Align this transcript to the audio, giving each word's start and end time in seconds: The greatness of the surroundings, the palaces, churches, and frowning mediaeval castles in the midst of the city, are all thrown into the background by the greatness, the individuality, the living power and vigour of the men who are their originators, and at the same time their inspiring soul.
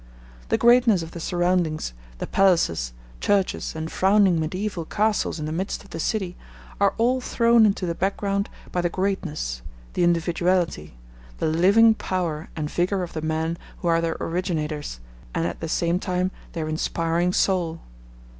The 0.49 0.57
greatness 0.57 1.03
of 1.03 1.11
the 1.11 1.19
surroundings, 1.19 1.93
the 2.17 2.25
palaces, 2.25 2.93
churches, 3.19 3.75
and 3.75 3.91
frowning 3.91 4.39
mediaeval 4.39 4.85
castles 4.85 5.39
in 5.39 5.45
the 5.45 5.51
midst 5.51 5.83
of 5.83 5.91
the 5.91 5.99
city, 5.99 6.35
are 6.79 6.95
all 6.97 7.21
thrown 7.21 7.67
into 7.67 7.85
the 7.85 7.93
background 7.93 8.49
by 8.71 8.81
the 8.81 8.89
greatness, 8.89 9.61
the 9.93 10.03
individuality, 10.03 10.97
the 11.37 11.45
living 11.45 11.93
power 11.93 12.49
and 12.55 12.67
vigour 12.67 13.03
of 13.03 13.13
the 13.13 13.21
men 13.21 13.59
who 13.81 13.89
are 13.89 14.01
their 14.01 14.17
originators, 14.19 14.99
and 15.35 15.45
at 15.45 15.59
the 15.59 15.69
same 15.69 15.99
time 15.99 16.31
their 16.53 16.67
inspiring 16.67 17.31
soul. 17.31 17.81